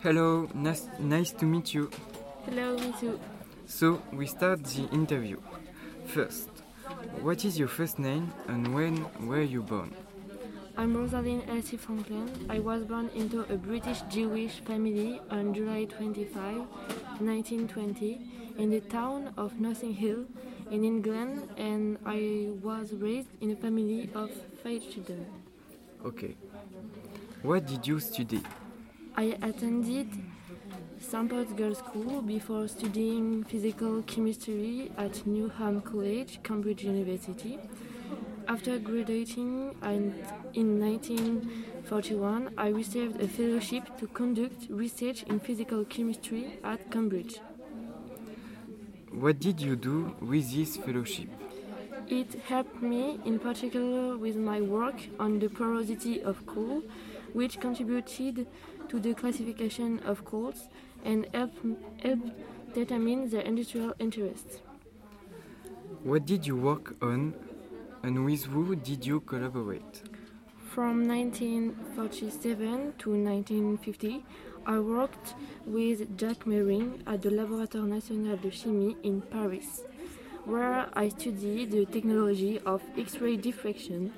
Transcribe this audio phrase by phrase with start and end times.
[0.00, 1.90] Hello, nice, nice to meet you.
[2.44, 3.18] Hello, me too.
[3.66, 5.38] So, we start the interview.
[6.06, 6.50] First,
[7.22, 9.94] what is your first name and when were you born?
[10.76, 12.30] I'm Rosalind Elsie Franklin.
[12.50, 16.58] I was born into a British Jewish family on July 25,
[17.18, 18.20] 1920,
[18.58, 20.26] in the town of Notting Hill
[20.70, 24.30] in England, and I was raised in a family of
[24.62, 25.24] five children.
[26.04, 26.36] Okay.
[27.42, 28.42] What did you study?
[29.18, 30.08] I attended
[31.00, 31.30] St.
[31.30, 37.58] Paul's Girls' School before studying physical chemistry at Newnham College, Cambridge University.
[38.46, 39.74] After graduating
[40.52, 47.40] in 1941, I received a fellowship to conduct research in physical chemistry at Cambridge.
[49.12, 51.30] What did you do with this fellowship?
[52.08, 56.82] It helped me in particular with my work on the porosity of coal,
[57.32, 58.46] which contributed
[58.88, 60.68] to the classification of coals
[61.04, 61.52] and help,
[62.02, 62.30] helped
[62.74, 64.60] determine their industrial interests.
[66.02, 67.34] What did you work on
[68.02, 70.02] and with who did you collaborate?
[70.72, 74.24] From 1947 to 1950,
[74.66, 79.82] I worked with Jacques Mering at the Laboratoire National de Chimie in Paris,
[80.44, 84.12] where I studied the technology of X-ray diffraction.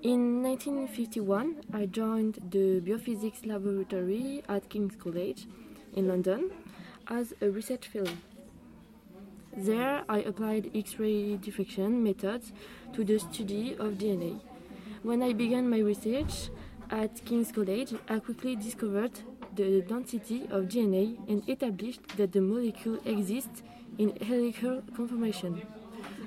[0.00, 5.48] In 1951, I joined the Biophysics Laboratory at King's College
[5.96, 6.52] in London
[7.08, 8.12] as a research fellow.
[9.56, 12.52] There, I applied X-ray diffraction methods
[12.92, 14.38] to the study of DNA.
[15.02, 16.50] When I began my research
[16.90, 19.18] at King's College, I quickly discovered
[19.56, 23.64] the density of DNA and established that the molecule exists
[23.98, 25.60] in helical conformation.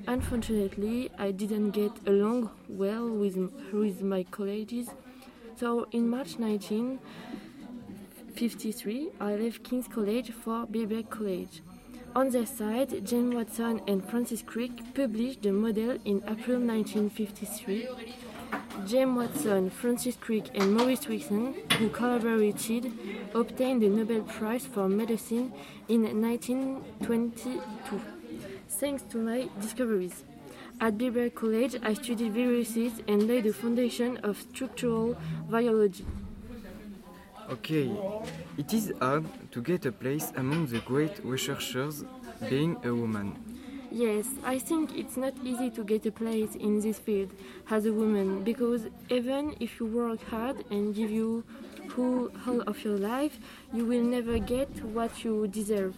[0.08, 3.38] Unfortunately, I didn't get along well with,
[3.72, 4.90] with my colleagues,
[5.56, 11.62] so in March 1953, I left King's College for Birkbeck College.
[12.16, 17.88] On their side, James Watson and Francis Crick published the model in April 1953.
[18.86, 22.92] James Watson, Francis Crick, and Maurice Wilkins, who collaborated,
[23.34, 25.54] obtained the Nobel Prize for Medicine
[25.88, 27.62] in 1922,
[28.72, 30.24] thanks to my discoveries.
[30.80, 35.16] At Birkbeck College, I studied viruses and laid the foundation of structural
[35.50, 36.06] biology.
[37.50, 37.92] Okay,
[38.58, 42.04] it is hard to get a place among the great researchers
[42.50, 43.36] being a woman.
[43.92, 47.30] Yes, I think it's not easy to get a place in this field
[47.70, 51.44] as a woman because even if you work hard and give you
[51.94, 53.38] whole, whole of your life,
[53.74, 55.94] you will never get what you deserve.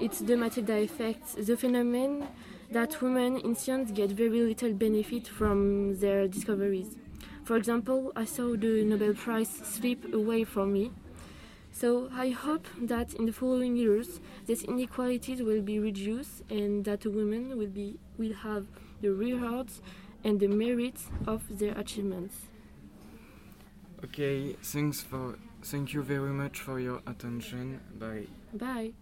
[0.00, 2.28] It's the Matilda effect, the phenomenon
[2.70, 6.96] that women in science get very little benefit from their discoveries.
[7.42, 10.92] For example, I saw the Nobel Prize slip away from me.
[11.72, 17.04] So I hope that in the following years, these inequalities will be reduced and that
[17.04, 18.66] women will be will have
[19.00, 19.80] the rewards
[20.22, 22.36] and the merits of their achievements.
[24.04, 27.80] Okay, thanks for thank you very much for your attention.
[27.98, 28.26] Bye.
[28.52, 28.92] Bye.